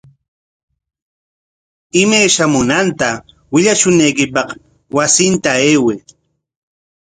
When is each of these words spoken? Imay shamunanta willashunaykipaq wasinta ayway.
Imay 2.01 2.27
shamunanta 2.35 3.09
willashunaykipaq 3.53 4.49
wasinta 4.95 5.49
ayway. 5.67 5.99